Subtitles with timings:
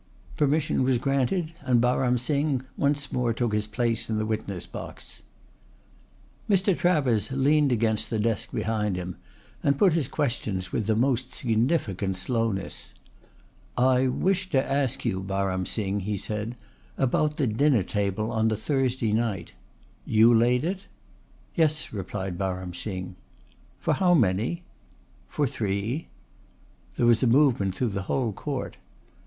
[0.35, 5.21] Permission was granted, and Baram Singh once more took his place in the witness box.
[6.49, 6.75] Mr.
[6.75, 9.17] Travers leant against the desk behind him
[9.61, 12.95] and put his questions with the most significant slowness.
[13.77, 16.55] "I wish to ask you, Baram Singh," he said,
[16.97, 19.53] "about the dinner table on the Thursday night.
[20.03, 20.87] You laid it?"
[21.53, 23.17] "Yes," replied Baram Singh.
[23.79, 24.63] "For how many?"
[25.27, 26.07] "For three."
[26.95, 28.77] There was a movement through the whole court.